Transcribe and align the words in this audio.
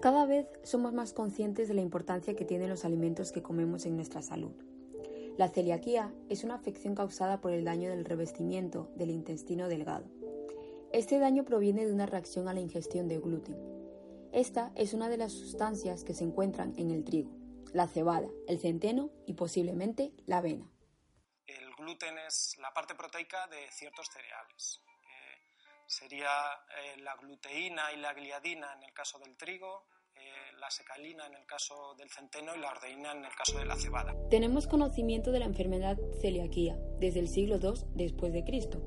Cada 0.00 0.24
vez 0.24 0.46
somos 0.62 0.94
más 0.94 1.12
conscientes 1.12 1.68
de 1.68 1.74
la 1.74 1.82
importancia 1.82 2.34
que 2.34 2.46
tienen 2.46 2.70
los 2.70 2.86
alimentos 2.86 3.32
que 3.32 3.42
comemos 3.42 3.84
en 3.84 3.96
nuestra 3.96 4.22
salud. 4.22 4.54
La 5.36 5.50
celiaquía 5.50 6.10
es 6.30 6.42
una 6.42 6.54
afección 6.54 6.94
causada 6.94 7.42
por 7.42 7.52
el 7.52 7.66
daño 7.66 7.90
del 7.90 8.06
revestimiento 8.06 8.90
del 8.96 9.10
intestino 9.10 9.68
delgado. 9.68 10.06
Este 10.94 11.18
daño 11.18 11.44
proviene 11.44 11.84
de 11.84 11.92
una 11.92 12.06
reacción 12.06 12.48
a 12.48 12.54
la 12.54 12.60
ingestión 12.60 13.08
de 13.08 13.18
gluten. 13.18 13.58
Esta 14.32 14.72
es 14.74 14.94
una 14.94 15.10
de 15.10 15.18
las 15.18 15.32
sustancias 15.32 16.02
que 16.02 16.14
se 16.14 16.24
encuentran 16.24 16.72
en 16.78 16.90
el 16.92 17.04
trigo, 17.04 17.32
la 17.74 17.86
cebada, 17.86 18.28
el 18.48 18.58
centeno 18.58 19.10
y 19.26 19.34
posiblemente 19.34 20.14
la 20.24 20.38
avena. 20.38 20.66
El 21.46 21.74
gluten 21.76 22.16
es 22.26 22.56
la 22.58 22.72
parte 22.72 22.94
proteica 22.94 23.46
de 23.48 23.70
ciertos 23.70 24.08
cereales 24.08 24.80
sería 25.90 26.28
eh, 26.28 27.00
la 27.02 27.16
gluteína 27.16 27.92
y 27.92 28.00
la 28.00 28.14
gliadina 28.14 28.72
en 28.76 28.84
el 28.84 28.92
caso 28.92 29.18
del 29.18 29.36
trigo, 29.36 29.86
eh, 30.14 30.20
la 30.60 30.70
secalina 30.70 31.26
en 31.26 31.34
el 31.34 31.44
caso 31.46 31.94
del 31.98 32.08
centeno 32.08 32.54
y 32.54 32.60
la 32.60 32.70
ordeína 32.70 33.12
en 33.12 33.24
el 33.24 33.34
caso 33.34 33.58
de 33.58 33.64
la 33.64 33.76
cebada. 33.76 34.14
Tenemos 34.30 34.68
conocimiento 34.68 35.32
de 35.32 35.40
la 35.40 35.46
enfermedad 35.46 35.98
celiaquía 36.20 36.76
desde 37.00 37.18
el 37.18 37.28
siglo 37.28 37.56
II 37.56 37.82
después 37.94 38.32
de 38.32 38.44
Cristo, 38.44 38.82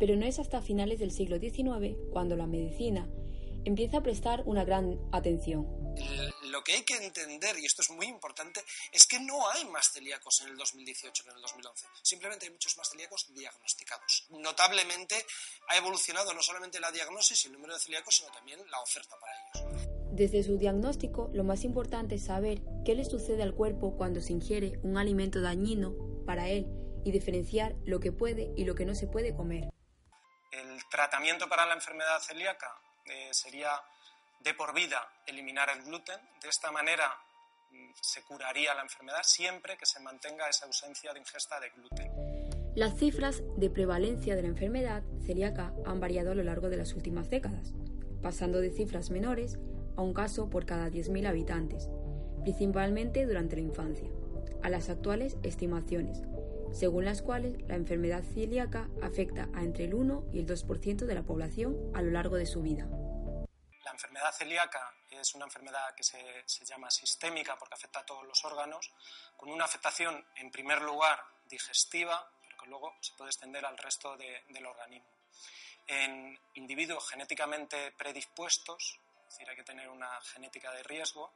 pero 0.00 0.16
no 0.16 0.26
es 0.26 0.40
hasta 0.40 0.60
finales 0.60 0.98
del 0.98 1.12
siglo 1.12 1.38
XIX 1.38 1.96
cuando 2.10 2.34
la 2.34 2.48
medicina 2.48 3.08
empieza 3.64 3.98
a 3.98 4.02
prestar 4.02 4.42
una 4.46 4.64
gran 4.64 4.98
atención 5.12 5.80
lo 6.50 6.64
que 6.64 6.72
hay 6.72 6.82
que 6.82 6.96
entender, 6.96 7.58
y 7.58 7.66
esto 7.66 7.82
es 7.82 7.90
muy 7.90 8.06
importante, 8.06 8.62
es 8.92 9.06
que 9.06 9.18
no 9.20 9.48
hay 9.50 9.64
más 9.66 9.90
celíacos 9.92 10.40
en 10.42 10.48
el 10.48 10.56
2018 10.56 11.24
que 11.24 11.30
en 11.30 11.36
el 11.36 11.42
2011. 11.42 11.86
Simplemente 12.02 12.46
hay 12.46 12.52
muchos 12.52 12.76
más 12.76 12.90
celíacos 12.90 13.32
diagnosticados. 13.32 14.26
Notablemente 14.30 15.24
ha 15.68 15.76
evolucionado 15.76 16.34
no 16.34 16.42
solamente 16.42 16.80
la 16.80 16.90
diagnosis 16.90 17.44
y 17.44 17.48
el 17.48 17.54
número 17.54 17.74
de 17.74 17.80
celíacos, 17.80 18.16
sino 18.16 18.30
también 18.32 18.60
la 18.70 18.80
oferta 18.80 19.16
para 19.18 19.32
ellos. 19.32 19.88
Desde 20.12 20.42
su 20.42 20.58
diagnóstico, 20.58 21.30
lo 21.32 21.44
más 21.44 21.64
importante 21.64 22.16
es 22.16 22.26
saber 22.26 22.60
qué 22.84 22.94
le 22.94 23.04
sucede 23.04 23.42
al 23.42 23.54
cuerpo 23.54 23.96
cuando 23.96 24.20
se 24.20 24.32
ingiere 24.32 24.78
un 24.82 24.98
alimento 24.98 25.40
dañino 25.40 25.94
para 26.26 26.48
él 26.48 26.66
y 27.04 27.12
diferenciar 27.12 27.76
lo 27.84 28.00
que 28.00 28.12
puede 28.12 28.52
y 28.56 28.64
lo 28.64 28.74
que 28.74 28.84
no 28.84 28.94
se 28.94 29.06
puede 29.06 29.34
comer. 29.34 29.70
El 30.50 30.84
tratamiento 30.90 31.48
para 31.48 31.64
la 31.64 31.74
enfermedad 31.74 32.20
celíaca 32.20 32.76
eh, 33.10 33.28
sería 33.32 33.70
de 34.40 34.54
por 34.54 34.74
vida 34.74 35.06
eliminar 35.26 35.68
el 35.70 35.82
gluten. 35.82 36.20
De 36.42 36.48
esta 36.48 36.70
manera 36.70 37.04
mm, 37.70 37.90
se 38.00 38.22
curaría 38.22 38.74
la 38.74 38.82
enfermedad 38.82 39.22
siempre 39.22 39.76
que 39.76 39.86
se 39.86 40.00
mantenga 40.00 40.48
esa 40.48 40.66
ausencia 40.66 41.12
de 41.12 41.20
ingesta 41.20 41.60
de 41.60 41.70
gluten. 41.70 42.12
Las 42.76 42.96
cifras 42.98 43.42
de 43.56 43.68
prevalencia 43.68 44.36
de 44.36 44.42
la 44.42 44.48
enfermedad 44.48 45.02
celíaca 45.26 45.74
han 45.84 45.98
variado 45.98 46.30
a 46.30 46.34
lo 46.34 46.44
largo 46.44 46.70
de 46.70 46.76
las 46.76 46.94
últimas 46.94 47.28
décadas, 47.28 47.72
pasando 48.22 48.60
de 48.60 48.70
cifras 48.70 49.10
menores 49.10 49.58
a 49.96 50.02
un 50.02 50.14
caso 50.14 50.48
por 50.48 50.66
cada 50.66 50.88
10.000 50.88 51.26
habitantes, 51.26 51.90
principalmente 52.42 53.26
durante 53.26 53.56
la 53.56 53.62
infancia, 53.62 54.08
a 54.62 54.70
las 54.70 54.88
actuales 54.88 55.36
estimaciones, 55.42 56.22
según 56.70 57.04
las 57.04 57.22
cuales 57.22 57.60
la 57.66 57.74
enfermedad 57.74 58.22
celíaca 58.22 58.88
afecta 59.02 59.48
a 59.52 59.64
entre 59.64 59.86
el 59.86 59.94
1 59.94 60.26
y 60.32 60.38
el 60.38 60.46
2% 60.46 61.06
de 61.06 61.14
la 61.14 61.24
población 61.24 61.76
a 61.92 62.02
lo 62.02 62.12
largo 62.12 62.36
de 62.36 62.46
su 62.46 62.62
vida. 62.62 62.88
Enfermedad 64.20 64.38
celíaca 64.38 64.94
es 65.08 65.34
una 65.34 65.46
enfermedad 65.46 65.94
que 65.94 66.02
se, 66.02 66.44
llama 66.66 66.90
sistémica 66.90 67.56
porque 67.56 67.72
afecta 67.72 68.00
a 68.00 68.04
todos 68.04 68.22
los 68.26 68.44
órganos, 68.44 68.92
con 69.34 69.50
una 69.50 69.64
afectación 69.64 70.22
en 70.36 70.50
primer 70.50 70.82
lugar 70.82 71.24
digestiva, 71.46 72.30
pero 72.42 72.58
que 72.58 72.66
luego 72.66 72.96
se 73.00 73.14
puede 73.14 73.30
extender 73.30 73.64
al 73.64 73.78
resto 73.78 74.18
del 74.18 74.66
organismo. 74.66 75.08
En 75.86 76.38
individuos 76.52 77.08
genéticamente 77.08 77.92
predispuestos, 77.92 79.00
es 79.20 79.30
decir, 79.30 79.48
hay 79.48 79.56
que 79.56 79.64
tener 79.64 79.88
una 79.88 80.20
genética 80.20 80.70
de 80.70 80.82
riesgo, 80.82 81.32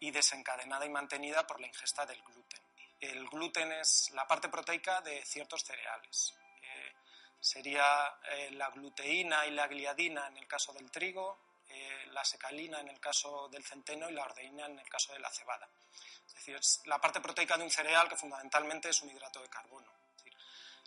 y 0.00 0.10
desencadenada 0.10 0.84
y 0.84 0.90
mantenida 0.90 1.46
por 1.46 1.60
la 1.60 1.68
ingesta 1.68 2.04
del 2.04 2.20
gluten. 2.20 2.62
El 2.98 3.28
gluten 3.28 3.70
es 3.70 4.10
la 4.10 4.26
parte 4.26 4.48
proteica 4.48 5.00
de 5.02 5.24
ciertos 5.24 5.62
cereales. 5.62 6.34
Sería 7.38 8.18
eh, 8.32 8.50
la 8.52 8.70
gluteína 8.70 9.46
y 9.46 9.52
la 9.52 9.68
gliadina 9.68 10.26
en 10.26 10.38
el 10.38 10.48
caso 10.48 10.72
del 10.72 10.90
trigo, 10.90 11.38
eh, 11.68 12.03
la 12.14 12.24
secalina 12.24 12.80
en 12.80 12.88
el 12.88 13.00
caso 13.00 13.48
del 13.48 13.64
centeno 13.64 14.08
y 14.08 14.14
la 14.14 14.22
ordeína 14.22 14.66
en 14.66 14.78
el 14.78 14.88
caso 14.88 15.12
de 15.12 15.18
la 15.18 15.30
cebada. 15.30 15.68
Es 16.26 16.34
decir, 16.34 16.56
es 16.56 16.80
la 16.86 17.00
parte 17.00 17.20
proteica 17.20 17.58
de 17.58 17.64
un 17.64 17.70
cereal 17.70 18.08
que 18.08 18.16
fundamentalmente 18.16 18.88
es 18.88 19.02
un 19.02 19.10
hidrato 19.10 19.42
de 19.42 19.48
carbono. 19.48 19.92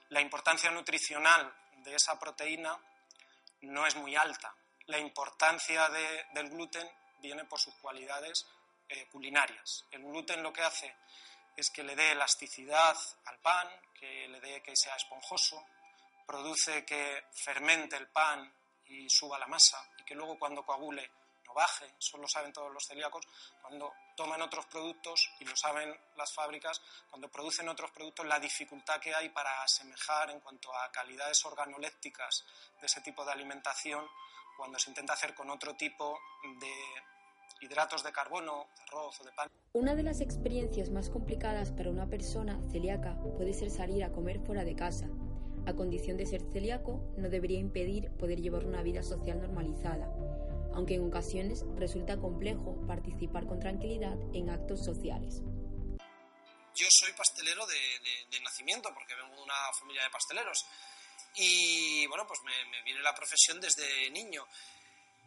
la 0.09 0.21
importancia 0.21 0.71
nutricional 0.71 1.53
de 1.83 1.93
esa 1.93 2.17
proteína 2.17 2.79
no 3.61 3.85
es 3.85 3.95
muy 3.95 4.15
alta. 4.15 4.55
La 4.85 4.97
importancia 4.97 5.89
del 5.89 6.49
gluten 6.49 6.89
viene 7.19 7.43
por 7.43 7.59
sus 7.59 7.75
cualidades 7.75 8.45
eh, 8.87 9.05
culinarias. 9.11 9.83
El 9.91 10.03
gluten 10.03 10.41
lo 10.41 10.53
que 10.53 10.63
hace 10.63 10.95
es 11.57 11.69
que 11.71 11.83
le 11.83 11.95
dé 11.95 12.11
elasticidad 12.11 12.95
al 13.25 13.39
pan, 13.39 13.67
que 13.99 14.29
le 14.29 14.39
dé 14.39 14.63
que 14.63 14.77
sea 14.77 14.95
esponjoso, 14.95 15.61
produce 16.25 16.85
que 16.85 17.25
fermente 17.33 17.97
el 17.97 18.07
pan 18.07 18.53
y 18.85 19.09
suba 19.09 19.37
la 19.37 19.47
masa 19.47 19.77
que 20.07 20.15
luego 20.15 20.39
cuando 20.39 20.65
coagule 20.65 21.11
no 21.45 21.53
baje, 21.53 21.85
eso 21.97 22.17
lo 22.17 22.27
saben 22.27 22.51
todos 22.51 22.71
los 22.73 22.85
celíacos, 22.85 23.25
cuando 23.61 23.93
toman 24.15 24.41
otros 24.41 24.65
productos, 24.65 25.29
y 25.39 25.45
lo 25.45 25.55
saben 25.55 25.95
las 26.17 26.33
fábricas, 26.33 26.81
cuando 27.09 27.29
producen 27.29 27.69
otros 27.69 27.91
productos, 27.91 28.25
la 28.25 28.39
dificultad 28.39 28.99
que 28.99 29.13
hay 29.13 29.29
para 29.29 29.63
asemejar 29.63 30.29
en 30.29 30.39
cuanto 30.39 30.73
a 30.75 30.91
calidades 30.91 31.45
organolépticas 31.45 32.45
de 32.81 32.87
ese 32.87 33.01
tipo 33.01 33.23
de 33.23 33.31
alimentación 33.31 34.05
cuando 34.57 34.79
se 34.79 34.89
intenta 34.89 35.13
hacer 35.13 35.35
con 35.35 35.49
otro 35.49 35.75
tipo 35.75 36.19
de 36.59 36.73
hidratos 37.61 38.03
de 38.03 38.11
carbono, 38.11 38.67
de 38.75 38.83
arroz 38.83 39.21
o 39.21 39.23
de 39.23 39.31
pan. 39.31 39.49
Una 39.73 39.95
de 39.95 40.03
las 40.03 40.21
experiencias 40.21 40.89
más 40.89 41.09
complicadas 41.09 41.71
para 41.71 41.89
una 41.89 42.07
persona 42.07 42.59
celíaca 42.71 43.15
puede 43.37 43.53
ser 43.53 43.69
salir 43.69 44.03
a 44.03 44.11
comer 44.11 44.39
fuera 44.39 44.63
de 44.63 44.75
casa, 44.75 45.07
a 45.67 45.75
condición 45.75 46.15
de 46.15 46.25
ser 46.25 46.41
celíaco, 46.53 47.03
no 47.17 47.29
debería 47.29 47.59
impedir 47.59 48.09
poder 48.17 48.39
llevar 48.39 48.63
una 48.63 48.81
vida 48.81 49.03
social 49.03 49.41
normalizada, 49.41 50.07
aunque 50.73 50.95
en 50.95 51.05
ocasiones 51.05 51.65
resulta 51.75 52.17
complejo 52.17 52.79
participar 52.87 53.45
con 53.45 53.59
tranquilidad 53.59 54.15
en 54.33 54.49
actos 54.49 54.85
sociales. 54.85 55.41
Yo 56.73 56.87
soy 56.89 57.11
pastelero 57.11 57.65
de, 57.65 58.39
nacimiento, 58.41 58.93
porque 58.93 59.15
vengo 59.15 59.35
de 59.35 59.43
una 59.43 59.73
familia 59.77 60.03
de 60.03 60.09
pasteleros. 60.09 60.65
Y 61.35 62.07
bueno, 62.07 62.25
pues 62.25 62.39
me, 62.43 62.83
viene 62.83 63.01
la 63.01 63.13
profesión 63.13 63.59
desde 63.59 64.09
niño. 64.11 64.45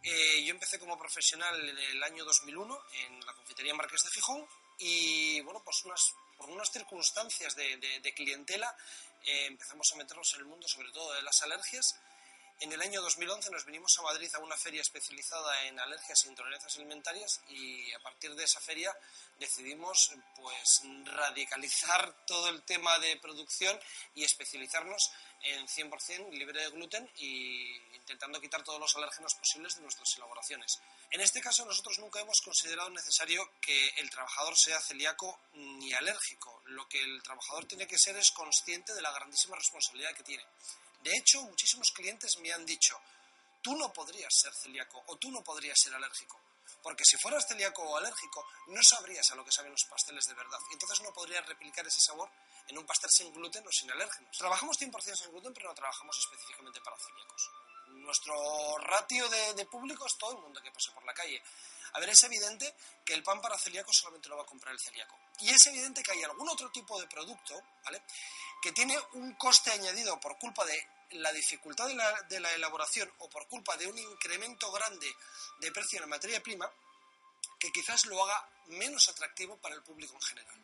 Eh, 0.03 0.43
yo 0.45 0.53
empecé 0.55 0.78
como 0.78 0.97
profesional 0.99 1.69
en 1.69 1.77
el 1.77 2.03
año 2.03 2.25
2001 2.25 2.78
en 2.95 3.21
la 3.27 3.34
confitería 3.34 3.75
Marqués 3.75 4.03
de 4.05 4.11
Fijón 4.11 4.47
y 4.78 5.41
bueno, 5.43 5.61
pues 5.62 5.84
unas, 5.84 6.01
por 6.39 6.49
unas 6.49 6.71
circunstancias 6.72 7.55
de 7.55 8.15
clientela 8.15 8.75
eh, 9.25 9.47
empezamos 9.47 9.92
a 9.92 9.97
meternos 9.97 10.32
en 10.34 10.41
el 10.41 10.47
mundo 10.47 10.66
sobre 10.69 10.91
todo 10.92 11.12
de 11.14 11.22
las 11.22 11.42
alergias. 11.42 11.97
En 12.60 12.70
el 12.72 12.82
año 12.82 13.00
2011 13.00 13.50
nos 13.50 13.64
vinimos 13.64 13.98
a 13.98 14.03
Madrid 14.03 14.28
a 14.34 14.38
una 14.38 14.56
feria 14.56 14.82
especializada 14.82 15.64
en 15.64 15.81
alergias 15.81 16.25
e 16.25 16.28
intolerancias 16.28 16.76
alimentarias 16.76 17.41
y 17.48 17.91
a 17.92 18.00
partir 18.00 18.34
de 18.34 18.44
esa 18.44 18.60
feria 18.60 18.94
decidimos 19.38 20.12
pues 20.36 20.82
radicalizar 21.06 22.14
todo 22.26 22.50
el 22.50 22.62
tema 22.62 22.98
de 22.98 23.16
producción 23.16 23.80
y 24.14 24.25
especializarnos 24.25 25.10
en 25.43 25.67
100% 25.67 26.31
libre 26.33 26.61
de 26.61 26.71
gluten 26.71 27.09
y 27.17 27.75
intentando 27.95 28.41
quitar 28.41 28.62
todos 28.62 28.81
los 28.81 28.95
alérgenos 28.97 29.34
posibles 29.34 29.77
de 29.77 29.83
nuestras 29.83 30.15
elaboraciones. 30.17 30.81
En 31.11 31.21
este 31.21 31.41
caso 31.41 31.65
nosotros 31.65 31.99
nunca 31.99 32.21
hemos 32.21 32.41
considerado 32.41 32.91
necesario 32.91 33.51
que 33.61 33.89
el 33.99 34.11
trabajador 34.11 34.56
sea 34.56 34.81
celíaco 34.81 35.41
ni 35.55 35.93
alérgico. 35.93 36.62
Lo 36.67 36.89
que 36.89 37.01
el 37.01 37.23
trabajador 37.23 37.67
tiene 37.67 37.87
que 37.87 37.99
ser 37.99 38.17
es 38.17 38.31
consciente 38.31 38.95
de 38.95 39.03
la 39.03 39.12
grandísima 39.12 39.56
responsabilidad 39.56 40.15
que 40.15 40.23
tiene. 40.23 40.45
De 41.03 41.17
hecho, 41.17 41.43
muchísimos 41.43 41.91
clientes 41.93 42.37
me 42.39 42.53
han 42.53 42.67
dicho, 42.67 43.01
tú 43.62 43.75
no 43.77 43.93
podrías 43.93 44.33
ser 44.34 44.53
celíaco 44.55 45.03
o 45.07 45.17
tú 45.17 45.31
no 45.31 45.43
podrías 45.43 45.78
ser 45.78 45.95
alérgico. 45.95 46.39
Porque 46.82 47.04
si 47.04 47.16
fueras 47.19 47.47
celíaco 47.47 47.82
o 47.82 47.97
alérgico, 47.97 48.47
no 48.68 48.80
sabrías 48.83 49.30
a 49.30 49.34
lo 49.34 49.45
que 49.45 49.53
saben 49.53 49.72
los 49.72 49.84
pasteles 49.89 50.24
de 50.24 50.34
verdad. 50.34 50.59
Y 50.71 50.74
entonces 50.74 51.00
no 51.03 51.12
podrías 51.12 51.45
replicar 51.47 51.86
ese 51.86 52.00
sabor 52.00 52.30
en 52.68 52.78
un 52.78 52.86
pastel 52.86 53.10
sin 53.10 53.33
gluten 53.33 53.66
o 53.66 53.71
sin 53.72 53.91
alérgenos. 53.91 54.36
Trabajamos 54.36 54.77
100% 54.78 55.16
sin 55.16 55.30
gluten, 55.30 55.53
pero 55.53 55.68
no 55.68 55.74
trabajamos 55.74 56.16
específicamente 56.18 56.80
para 56.80 56.97
celíacos. 56.97 57.50
Nuestro 57.89 58.78
ratio 58.78 59.28
de, 59.28 59.66
público 59.66 60.06
es 60.06 60.16
todo 60.16 60.33
el 60.33 60.39
mundo 60.39 60.62
que 60.62 60.71
pasa 60.71 60.92
por 60.95 61.04
la 61.04 61.12
calle. 61.12 61.42
A 61.92 62.00
ver, 62.00 62.10
es 62.10 62.22
evidente 62.22 62.74
que 63.04 63.15
el 63.15 63.22
pan 63.22 63.41
para 63.41 63.59
celíacos 63.59 63.97
solamente 63.97 64.28
lo 64.28 64.36
va 64.36 64.42
a 64.45 64.47
comprar 64.47 64.72
el 64.72 64.80
celíaco. 64.80 65.18
Y 65.41 65.50
es 65.50 65.66
evidente 65.66 66.03
que 66.03 66.12
hay 66.12 66.22
algún 66.22 66.48
otro 66.48 66.71
tipo 66.71 67.00
de 67.00 67.06
producto, 67.09 67.60
¿vale? 67.84 68.03
Que 68.62 68.72
tiene 68.72 68.97
un 69.15 69.34
coste 69.34 69.72
añadido 69.72 70.18
por 70.21 70.39
culpa 70.39 70.65
de 70.65 70.89
la 71.12 71.33
dificultad 71.33 71.89
de 71.89 72.41
la, 72.41 72.54
elaboración 72.54 73.10
o 73.18 73.28
por 73.28 73.47
culpa 73.48 73.77
de 73.77 73.86
un 73.86 73.98
incremento 73.98 74.71
grande 74.72 75.07
de 75.60 75.72
precio 75.72 75.98
en 75.98 76.03
la 76.03 76.07
materia 76.07 76.42
prima, 76.42 76.71
que 77.59 77.72
quizás 77.72 78.07
lo 78.07 78.22
haga 78.22 78.48
menos 78.68 79.09
atractivo 79.09 79.57
para 79.59 79.74
el 79.74 79.83
público 79.83 80.15
en 80.15 80.22
general. 80.22 80.57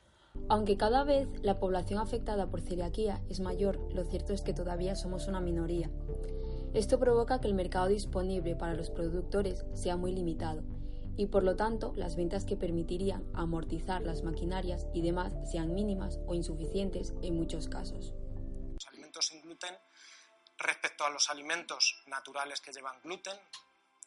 Aunque 0.48 0.76
cada 0.76 1.02
vez 1.04 1.28
la 1.43 1.58
población 1.58 1.98
afectada 1.98 2.48
por 2.48 2.60
celiaquía 2.60 3.22
es 3.28 3.40
mayor, 3.40 3.78
lo 3.93 4.04
cierto 4.04 4.32
es 4.32 4.43
que 4.43 4.52
todavía 4.52 4.94
somos 4.94 5.26
una 5.26 5.40
minoría. 5.40 5.90
Esto 6.75 6.98
provoca 6.98 7.40
que 7.40 7.48
el 7.48 7.54
mercado 7.54 7.88
disponible 7.88 8.54
para 8.54 8.75
los 8.75 8.90
productores 8.90 9.64
sea 9.75 9.96
muy 9.96 10.12
limitado 10.12 10.62
y 11.16 11.26
por 11.26 11.43
lo 11.43 11.56
tanto 11.56 11.93
las 11.96 12.16
ventas 12.16 12.44
que 12.44 12.56
permitirían 12.56 13.25
amortizar 13.32 14.02
las 14.02 14.22
maquinarias 14.22 14.87
y 14.93 15.00
demás 15.00 15.34
sean 15.50 15.75
mínimas 15.75 16.20
o 16.26 16.34
insuficientes 16.34 17.14
en 17.22 17.37
muchos 17.37 17.69
casos. 17.69 18.14
Respecto 20.58 21.05
a 21.05 21.11
los 21.11 21.29
alimentos 21.31 22.03
naturales 22.06 22.61
que 22.61 22.73
llevan 22.73 23.00
gluten, 23.03 23.38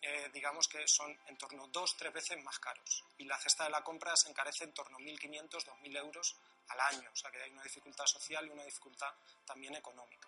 eh, 0.02 0.30
digamos 0.34 0.68
que 0.68 0.88
son 0.88 1.18
en 1.28 1.38
torno 1.38 1.68
dos, 1.68 1.96
tres 1.98 2.14
veces 2.14 2.42
más 2.44 2.60
caros. 2.60 3.04
Y 3.18 3.26
la 3.26 3.38
cesta 3.38 3.66
de 3.66 3.70
la 3.70 3.84
compra 3.84 4.16
se 4.16 4.30
encarece 4.30 4.64
en 4.64 4.74
torno 4.74 4.98
a 4.98 5.02
1.500, 5.02 5.50
2.000 5.50 5.98
euros 5.98 6.36
al 6.70 6.80
año. 6.96 7.10
O 7.12 7.16
sea 7.16 7.32
que 7.32 7.42
hay 7.42 7.52
una 7.52 7.64
dificultad 7.64 8.06
social 8.06 8.46
y 8.46 8.50
una 8.50 8.64
dificultad 8.64 9.14
también 9.46 9.76
económica 9.76 10.28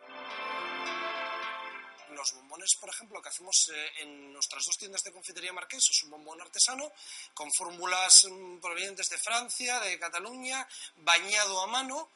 los 2.15 2.33
bombones, 2.33 2.75
por 2.79 2.89
ejemplo, 2.89 3.21
que 3.21 3.29
hacemos 3.29 3.71
eh, 3.73 3.91
en 4.01 4.33
nuestras 4.33 4.65
dos 4.65 4.77
tiendas 4.77 5.03
de 5.03 5.11
confitería 5.11 5.53
Marqués, 5.53 5.89
es 5.89 6.03
un 6.03 6.11
bombón 6.11 6.41
artesano 6.41 6.91
con 7.33 7.51
fórmulas 7.51 8.25
mm, 8.29 8.59
provenientes 8.59 9.09
de 9.09 9.17
Francia, 9.17 9.79
de 9.79 9.97
Cataluña, 9.99 10.67
bañado 10.97 11.61
a 11.61 11.67
mano 11.67 12.09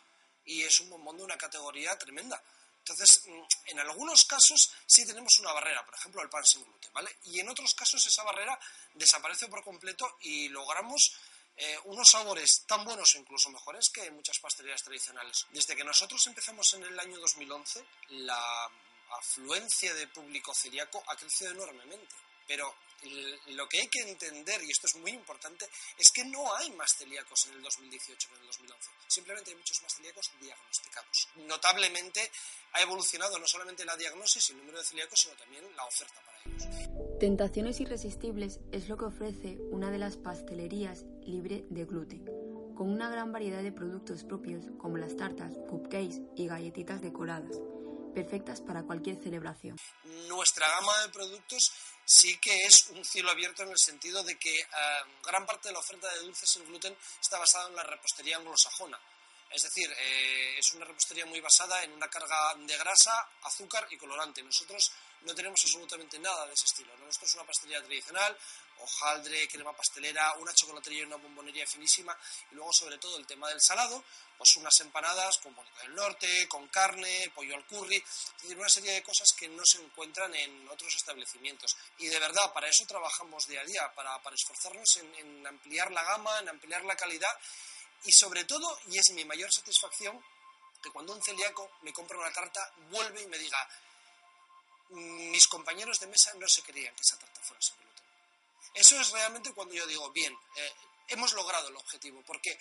y 0.45 0.63
es 0.63 0.79
un 0.79 0.89
bombón 0.89 1.17
de 1.17 1.23
una 1.23 1.37
categoría 1.37 1.97
tremenda. 1.97 2.41
Entonces, 2.87 3.23
mm, 3.25 3.69
en 3.71 3.79
algunos 3.79 4.25
casos 4.25 4.71
sí 4.85 5.07
tenemos 5.07 5.39
una 5.39 5.51
barrera, 5.53 5.83
por 5.83 5.95
ejemplo, 5.95 6.21
el 6.21 6.29
pan 6.29 6.45
sin 6.45 6.63
gluten, 6.63 6.93
¿vale? 6.93 7.17
Y 7.25 7.39
en 7.39 7.49
otros 7.49 7.73
casos 7.73 8.05
esa 8.05 8.21
barrera 8.21 8.59
desaparece 8.93 9.47
por 9.47 9.63
completo 9.63 10.17
y 10.21 10.49
logramos 10.49 11.13
eh, 11.57 11.79
unos 11.85 12.07
sabores 12.11 12.63
tan 12.67 12.85
buenos 12.85 13.15
o 13.15 13.17
incluso 13.17 13.49
mejores 13.49 13.89
que 13.89 14.11
muchas 14.11 14.37
pastelerías 14.37 14.83
tradicionales. 14.83 15.47
Desde 15.49 15.75
que 15.75 15.83
nosotros 15.83 16.27
empezamos 16.27 16.71
en 16.75 16.83
el 16.83 16.99
año 16.99 17.17
2011, 17.17 17.83
la 18.09 18.69
afluencia 19.17 19.91
de 19.95 20.07
público 20.09 20.53
celíaco 20.53 21.03
ha 21.07 21.15
crecido 21.15 21.53
enormemente. 21.53 22.13
Pero 22.45 22.71
lo 23.47 23.67
que 23.67 23.81
hay 23.81 23.87
que 23.87 24.01
entender, 24.01 24.61
y 24.63 24.71
esto 24.71 24.87
es 24.87 24.95
muy 24.95 25.11
importante, 25.11 25.67
es 25.97 26.11
que 26.11 26.25
no 26.25 26.55
hay 26.55 26.71
más 26.71 26.91
celíacos 26.97 27.45
en 27.47 27.53
el 27.53 27.61
2018 27.61 28.27
que 28.27 28.35
en 28.35 28.41
el 28.41 28.47
2011. 28.47 28.89
Simplemente 29.07 29.51
hay 29.51 29.57
muchos 29.57 29.81
más 29.83 29.95
celíacos 29.95 30.31
diagnosticados. 30.39 31.29
Notablemente 31.47 32.31
ha 32.73 32.81
evolucionado 32.81 33.39
no 33.39 33.47
solamente 33.47 33.85
la 33.85 33.95
diagnosis 33.95 34.49
y 34.49 34.53
el 34.53 34.59
número 34.59 34.79
de 34.79 34.85
celíacos, 34.85 35.19
sino 35.19 35.35
también 35.35 35.63
la 35.75 35.85
oferta 35.85 36.21
para 36.25 36.39
ellos. 36.45 37.19
Tentaciones 37.19 37.79
irresistibles 37.79 38.59
es 38.71 38.89
lo 38.89 38.97
que 38.97 39.05
ofrece 39.05 39.57
una 39.71 39.91
de 39.91 39.99
las 39.99 40.17
pastelerías 40.17 41.03
libre 41.25 41.65
de 41.69 41.85
gluten, 41.85 42.25
con 42.75 42.89
una 42.89 43.09
gran 43.09 43.31
variedad 43.31 43.63
de 43.63 43.71
productos 43.71 44.23
propios 44.23 44.65
como 44.77 44.97
las 44.97 45.15
tartas, 45.15 45.57
cupcakes 45.69 46.21
y 46.35 46.47
galletitas 46.47 47.01
decoradas 47.01 47.55
perfectas 48.15 48.61
para 48.61 48.81
cualquier 48.83 49.21
celebración. 49.21 49.77
Nuestra 50.27 50.67
gama 50.69 50.97
de 51.01 51.09
productos 51.09 51.71
sí 52.05 52.37
que 52.37 52.63
es 52.63 52.87
un 52.89 53.03
cielo 53.03 53.29
abierto 53.29 53.63
en 53.63 53.69
el 53.69 53.77
sentido 53.77 54.23
de 54.23 54.39
que 54.39 54.59
eh, 54.59 54.65
gran 55.23 55.45
parte 55.45 55.67
de 55.67 55.73
la 55.73 55.79
oferta 55.79 56.11
de 56.13 56.21
dulces 56.21 56.49
sin 56.49 56.65
gluten 56.65 56.95
está 57.21 57.37
basada 57.37 57.67
en 57.67 57.75
la 57.75 57.83
repostería 57.83 58.37
anglosajona. 58.37 58.97
Es 59.51 59.63
decir, 59.63 59.89
eh, 59.99 60.57
es 60.57 60.73
una 60.73 60.85
repostería 60.85 61.25
muy 61.25 61.39
basada 61.39 61.83
en 61.83 61.91
una 61.91 62.09
carga 62.09 62.55
de 62.57 62.77
grasa, 62.77 63.29
azúcar 63.43 63.87
y 63.91 63.97
colorante. 63.97 64.41
Nosotros 64.41 64.91
no 65.21 65.35
tenemos 65.35 65.59
absolutamente 65.63 66.19
nada 66.19 66.45
de 66.47 66.53
ese 66.53 66.65
estilo. 66.65 66.95
Nuestro 66.97 67.25
es 67.25 67.35
una 67.35 67.45
pastelería 67.45 67.83
tradicional, 67.83 68.37
hojaldre, 68.79 69.47
crema 69.47 69.73
pastelera, 69.73 70.33
una 70.39 70.53
chocolatería 70.53 71.01
y 71.01 71.05
una 71.05 71.17
bombonería 71.17 71.65
finísima. 71.65 72.17
Y 72.51 72.55
luego, 72.55 72.71
sobre 72.73 72.97
todo, 72.97 73.17
el 73.17 73.25
tema 73.25 73.49
del 73.49 73.61
salado, 73.61 74.03
pues 74.37 74.55
unas 74.57 74.79
empanadas 74.81 75.37
con 75.37 75.55
bonita 75.55 75.81
del 75.81 75.95
norte, 75.95 76.47
con 76.47 76.67
carne, 76.67 77.31
pollo 77.33 77.55
al 77.55 77.65
curry, 77.65 77.97
es 77.97 78.41
decir, 78.41 78.57
una 78.57 78.69
serie 78.69 78.91
de 78.93 79.03
cosas 79.03 79.31
que 79.31 79.47
no 79.47 79.63
se 79.65 79.81
encuentran 79.81 80.33
en 80.35 80.67
otros 80.69 80.93
establecimientos. 80.95 81.75
Y 81.99 82.07
de 82.07 82.19
verdad, 82.19 82.51
para 82.53 82.67
eso 82.67 82.85
trabajamos 82.85 83.47
día 83.47 83.61
a 83.61 83.65
día, 83.65 83.91
para, 83.93 84.19
esforzarnos 84.33 84.97
en, 84.97 85.47
ampliar 85.47 85.91
la 85.91 86.03
gama, 86.03 86.39
en 86.39 86.49
ampliar 86.49 86.83
la 86.83 86.95
calidad 86.95 87.37
y 88.03 88.11
sobre 88.11 88.43
todo, 88.45 88.79
y 88.87 88.97
es 88.97 89.09
mi 89.11 89.25
mayor 89.25 89.51
satisfacción, 89.51 90.21
que 90.81 90.91
cuando 90.91 91.13
un 91.13 91.23
celíaco 91.23 91.71
me 91.81 91.91
compra 91.93 92.17
una 92.17 92.31
tarta, 92.31 92.71
vuelve 92.91 93.21
y 93.21 93.27
me 93.27 93.39
diga, 93.39 93.67
mis 94.89 95.47
compañeros 95.47 95.99
de 95.99 96.07
mesa 96.07 96.31
no 96.35 96.47
se 96.47 96.61
querían 96.61 96.93
que 96.93 97.01
esa 97.01 97.17
tarta 97.17 97.41
fuera 97.41 97.59
gluten. 97.59 97.94
Eso 98.75 98.99
es 98.99 99.09
realmente 99.11 99.53
cuando 99.53 99.73
yo 99.73 99.87
digo, 99.87 100.11
bien, 100.11 100.33
eh, 100.33 100.73
hemos 101.07 101.33
logrado 101.33 101.69
el 101.69 101.75
objetivo, 101.75 102.21
porque 102.25 102.57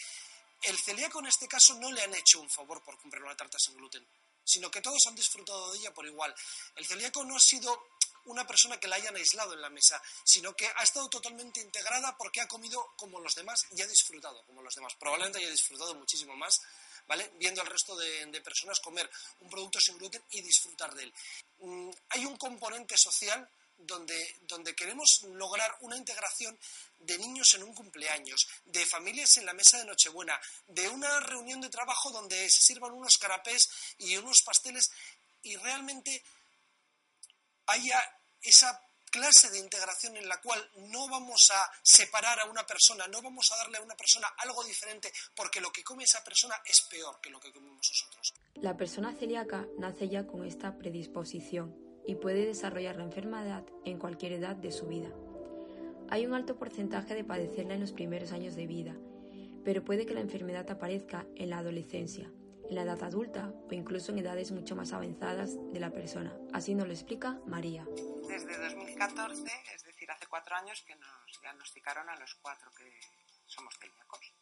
el 0.63 0.79
celíaco 0.79 1.19
en 1.21 1.27
este 1.27 1.49
caso 1.49 1.75
no 1.75 1.93
le 1.93 2.03
han 2.03 2.15
hecho 2.15 2.41
un 2.41 2.49
favor 2.49 2.83
por 2.83 2.99
comprar 2.99 3.23
una 3.23 3.37
tarta 3.37 3.59
sin 3.59 3.77
gluten, 3.77 4.07
sino 4.45 4.71
que 4.71 4.81
todos 4.81 5.07
han 5.09 5.15
disfrutado 5.15 5.73
de 5.73 5.79
ella 5.79 5.93
por 5.93 6.07
igual. 6.07 6.35
El 6.77 6.87
celíaco 6.87 7.25
no 7.25 7.37
ha 7.37 7.41
sido 7.41 7.89
una 8.27 8.47
persona 8.47 8.79
que 8.79 8.89
la 8.89 8.97
hayan 8.97 9.17
aislado 9.17 9.53
en 9.53 9.61
la 9.61 9.69
mesa, 9.69 10.01
sino 10.25 10.55
que 10.55 10.67
ha 10.67 10.83
estado 10.83 11.09
totalmente 11.09 11.61
integrada 11.61 12.17
porque 12.17 12.41
ha 12.41 12.49
comido 12.49 12.93
como 12.97 13.21
los 13.21 13.35
demás 13.35 13.67
y 13.77 13.83
ha 13.83 13.87
disfrutado 13.87 14.43
como 14.47 14.63
los 14.63 14.75
demás. 14.75 14.95
Probablemente 14.99 15.39
haya 15.39 15.51
disfrutado 15.51 15.95
muchísimo 15.95 16.35
más, 16.37 16.63
¿vale? 17.07 17.33
Viendo 17.37 17.61
al 17.61 17.67
resto 17.67 17.97
de, 17.97 18.41
personas 18.41 18.81
comer 18.81 19.11
un 19.41 19.51
producto 19.51 19.79
sin 19.81 19.99
gluten 19.99 20.23
y 20.31 20.41
disfrutar 20.41 20.95
de 20.95 21.05
él. 21.05 21.15
Mm, 21.59 21.91
hay 22.11 22.25
un 22.25 22.37
componente 22.37 22.97
social 22.97 23.49
donde, 23.79 24.37
donde 24.43 24.75
queremos 24.75 25.23
lograr 25.35 25.77
una 25.81 25.97
integración 25.97 26.59
de 27.01 27.19
niños 27.19 27.55
en 27.55 27.63
un 27.63 27.75
cumpleaños, 27.75 28.47
de 28.65 28.85
familias 28.87 29.37
en 29.37 29.47
la 29.47 29.53
mesa 29.53 29.79
de 29.79 29.85
Nochebuena, 29.85 30.39
de 30.69 30.89
una 30.89 31.21
reunión 31.21 31.61
de 31.61 31.69
trabajo 31.69 32.11
donde 32.11 32.49
se 32.49 32.61
sirvan 32.61 32.93
unos 32.93 33.19
carapés 33.19 33.69
y 33.99 34.17
unos 34.17 34.43
pasteles 34.43 34.91
y 35.43 35.57
realmente 35.57 36.23
haya 37.67 38.01
esa 38.41 38.81
clase 39.11 39.49
de 39.51 39.61
integración 39.61 40.17
en 40.17 40.29
la 40.29 40.41
cual 40.41 40.61
no 40.91 41.09
vamos 41.09 41.49
a 41.53 41.71
separar 41.83 42.41
a 42.41 42.47
una 42.47 42.67
persona, 42.67 43.07
no 43.07 43.23
vamos 43.23 43.49
a 43.53 43.57
darle 43.59 43.79
a 43.79 43.83
una 43.83 43.95
persona 43.95 44.27
algo 44.39 44.65
diferente 44.65 45.13
porque 45.37 45.61
lo 45.61 45.71
que 45.71 45.85
come 45.85 46.03
esa 46.03 46.25
persona 46.25 46.61
es 46.65 46.81
peor 46.91 47.21
que 47.21 47.31
lo 47.31 47.39
que 47.39 47.53
comemos 47.53 47.89
nosotros. 47.89 48.35
La 48.55 48.77
persona 48.77 49.15
celíaca 49.15 49.67
nace 49.79 50.09
ya 50.09 50.27
con 50.27 50.45
esta 50.45 50.77
predisposición 50.77 51.94
y 52.07 52.17
puede 52.17 52.47
desarrollar 52.47 52.97
la 52.97 53.05
enfermedad 53.05 53.65
en 53.85 53.99
cualquier 53.99 54.33
edad 54.33 54.57
de 54.57 54.73
su 54.73 54.87
vida. 54.87 55.11
Hay 56.11 56.27
un 56.27 56.35
alto 56.35 56.57
porcentaje 56.57 57.15
de 57.15 57.25
padecerla 57.25 57.75
en 57.75 57.81
los 57.81 57.93
primeros 57.93 58.33
años 58.33 58.57
de 58.57 58.67
vida, 58.67 58.95
pero 59.65 59.85
puede 59.85 60.07
que 60.07 60.15
la 60.15 60.21
enfermedad 60.21 60.71
aparezca 60.71 61.27
en 61.37 61.51
la 61.51 61.59
adolescencia, 61.59 62.31
en 62.69 62.75
la 62.75 62.83
edad 62.83 63.03
adulta 63.03 63.53
o 63.69 63.73
incluso 63.73 64.13
en 64.13 64.19
edades 64.19 64.53
mucho 64.53 64.77
más 64.77 64.93
avanzadas 64.93 65.57
de 65.73 65.81
la 65.81 65.91
persona. 65.91 66.37
Así 66.53 66.75
nos 66.75 66.87
lo 66.87 66.93
explica 66.93 67.41
María. 67.47 67.87
Desde 68.29 68.59
2014, 68.59 69.45
es 69.75 69.85
decir, 69.85 70.11
hace 70.11 70.27
cuatro 70.27 70.55
años 70.57 70.83
que 70.87 70.95
nos 70.97 71.41
diagnosticaron 71.41 72.09
a 72.09 72.17
los 72.17 72.35
cuatro 72.37 72.71
que 72.77 73.01
somos 73.47 73.75
celíacos. 73.79 74.35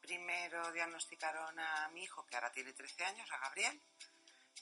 Primero 0.00 0.70
diagnosticaron 0.72 1.58
a 1.58 1.88
mi 1.92 2.04
hijo, 2.04 2.24
que 2.26 2.36
ahora 2.36 2.52
tiene 2.52 2.72
13 2.72 3.04
años, 3.04 3.28
a 3.32 3.38
Gabriel. 3.38 3.82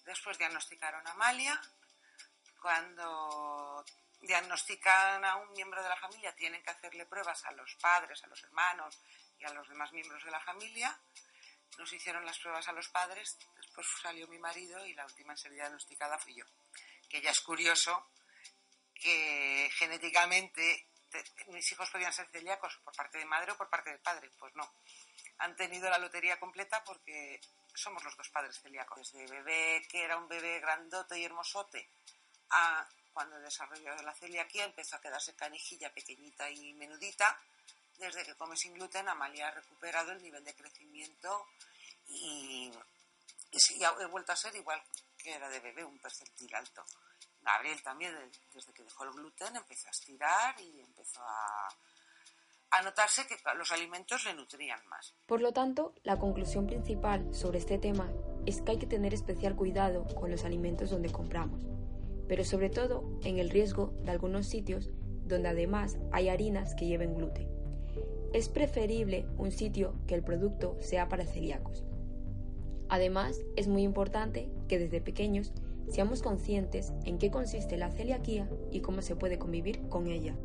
Después 0.07 0.39
diagnosticaron 0.39 1.07
a 1.07 1.11
Amalia. 1.11 1.61
Cuando 2.65 3.85
diagnostican 4.23 5.23
a 5.23 5.37
un 5.37 5.53
miembro 5.53 5.83
de 5.83 5.89
la 5.91 5.99
familia, 5.99 6.35
tienen 6.35 6.63
que 6.63 6.71
hacerle 6.71 7.05
pruebas 7.05 7.45
a 7.45 7.53
los 7.53 7.75
padres, 7.75 8.25
a 8.25 8.27
los 8.27 8.43
hermanos 8.43 8.99
y 9.39 9.45
a 9.45 9.53
los 9.53 9.69
demás 9.69 9.93
miembros 9.93 10.25
de 10.25 10.31
la 10.31 10.41
familia 10.41 10.99
nos 11.77 11.93
hicieron 11.93 12.25
las 12.25 12.39
pruebas 12.39 12.67
a 12.69 12.73
los 12.73 12.89
padres, 12.89 13.37
después 13.57 13.87
salió 14.01 14.27
mi 14.29 14.39
marido 14.39 14.87
y 14.87 14.95
la 14.95 15.05
última 15.05 15.35
en 15.35 15.37
ser 15.37 15.53
diagnosticada 15.53 16.19
fui 16.19 16.37
yo. 16.37 16.45
Que 17.11 17.21
ya 17.21 17.33
es 17.33 17.41
curioso 17.41 18.11
que 18.95 19.69
genéticamente 19.75 20.89
mis 21.49 21.71
hijos 21.71 21.91
podían 21.91 22.15
ser 22.15 22.29
celíacos 22.31 22.81
por 22.83 22.97
parte 22.97 23.19
de 23.19 23.27
madre 23.27 23.53
o 23.53 23.59
por 23.59 23.69
parte 23.69 23.91
de 23.91 23.99
padre. 23.99 24.31
Pues 24.39 24.55
no. 24.55 24.75
Han 25.39 25.55
tenido 25.55 25.91
la 25.91 25.99
lotería 25.99 26.41
completa 26.41 26.83
porque 26.83 27.41
somos 27.75 28.03
los 28.05 28.17
dos 28.17 28.31
padres 28.31 28.59
celíacos. 28.63 29.13
Desde 29.13 29.27
bebé, 29.27 29.87
que 29.91 30.03
era 30.03 30.17
un 30.17 30.29
bebé 30.29 30.61
grandote 30.61 31.19
y 31.19 31.25
hermosote, 31.25 31.91
a 32.55 32.87
cuando 33.13 33.39
desarrolló 33.39 33.95
la 34.03 34.15
celiaquía 34.15 34.65
empezó 34.65 34.97
a 34.97 35.01
quedarse 35.01 35.37
canijilla 35.37 35.93
pequeñita 35.93 36.51
y 36.51 36.73
menudita 36.75 37.39
desde 37.99 38.25
que 38.25 38.35
come 38.35 38.57
sin 38.57 38.75
gluten, 38.75 39.09
Amalia 39.09 39.49
ha 39.49 39.51
recuperado 39.53 40.13
el 40.13 40.23
nivel 40.23 40.45
de 40.45 40.55
crecimiento 40.55 41.47
y, 42.09 42.71
y, 43.51 43.85
ha 43.85 44.07
vuelto 44.09 44.33
a 44.33 44.37
ser 44.37 44.55
igual 44.57 44.83
que 45.17 45.33
era 45.33 45.49
de 45.49 45.61
bebé, 45.61 45.85
un 45.85 45.99
percentil 45.99 46.55
alto. 46.55 46.85
Gabriel 47.41 47.83
también, 47.83 48.15
desde 48.53 48.73
que 48.73 48.83
dejó 48.83 49.05
el 49.05 49.13
gluten, 49.13 49.55
empezó 49.55 49.89
a 49.89 49.91
estirar 49.91 50.61
y 50.61 50.81
empezó 50.81 51.23
a, 51.23 51.69
a 52.71 52.83
notarse 52.83 53.27
que 53.27 53.39
los 53.57 53.71
alimentos 53.71 54.25
le 54.25 54.35
nutrían 54.35 54.85
más. 54.89 55.15
Por 55.27 55.41
lo 55.41 55.53
tanto, 55.53 55.95
la 56.03 56.19
conclusión 56.19 56.67
principal 56.67 57.35
sobre 57.35 57.59
este 57.59 57.79
tema 57.79 58.11
es 58.47 58.61
que 58.63 58.73
hay 58.73 58.79
que 58.79 58.87
tener 58.87 59.15
especial 59.15 59.55
cuidado 59.57 60.07
con 60.15 60.31
los 60.31 60.45
alimentos 60.45 60.91
donde 60.91 61.13
compramos, 61.13 61.61
pero 62.29 62.45
sobre 62.45 62.71
todo 62.71 63.05
en 63.25 63.39
el 63.39 63.51
riesgo 63.51 63.93
de 64.05 64.11
algunos 64.11 64.47
sitios 64.47 64.91
donde 65.27 65.49
además 65.49 65.99
hay 66.13 66.29
harinas 66.29 66.75
que 66.75 66.87
lleven 66.87 67.15
gluten. 67.15 67.49
Es 68.33 68.49
preferible 68.49 69.27
un 69.39 69.53
sitio 69.53 69.95
que 70.07 70.15
el 70.15 70.23
producto 70.23 70.77
sea 70.81 71.09
para 71.09 71.27
celíacos. 71.27 71.85
Además, 72.89 73.41
es 73.57 73.69
muy 73.69 73.83
importante 73.83 74.49
que 74.69 74.79
desde 74.79 75.01
pequeños 75.01 75.53
seamos 75.89 76.23
conscientes 76.23 76.93
en 77.05 77.19
qué 77.19 77.31
consiste 77.31 77.77
la 77.77 77.91
celiaquía 77.91 78.49
y 78.71 78.81
cómo 78.81 79.03
se 79.03 79.17
puede 79.17 79.39
convivir 79.39 79.89
con 79.89 80.07
ella. 80.09 80.37